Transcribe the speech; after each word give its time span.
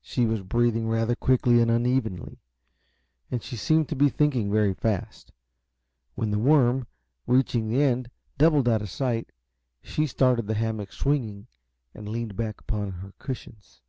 She 0.00 0.26
was 0.26 0.42
breathing 0.42 0.86
rather 0.88 1.16
quickly 1.16 1.60
and 1.60 1.72
unevenly, 1.72 2.38
and 3.32 3.42
she 3.42 3.56
seemed 3.56 3.88
to 3.88 3.96
be 3.96 4.08
thinking 4.08 4.48
very 4.48 4.72
fast. 4.72 5.32
When 6.14 6.30
the 6.30 6.38
worm, 6.38 6.86
reaching 7.26 7.68
the 7.68 7.82
end, 7.82 8.08
doubled 8.38 8.68
out 8.68 8.80
of 8.82 8.90
sight, 8.90 9.32
she 9.82 10.06
started 10.06 10.46
the 10.46 10.54
hammock 10.54 10.92
swinging 10.92 11.48
and 11.96 12.08
leaned 12.08 12.36
back 12.36 12.60
upon 12.60 12.92
her 12.92 13.12
cushions. 13.18 13.80